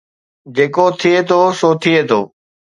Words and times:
جيڪو 0.55 0.85
ٿئي 0.99 1.15
ٿو 1.27 1.39
سو 1.59 1.69
ٿئي 1.81 1.97
ٿو 2.09 2.19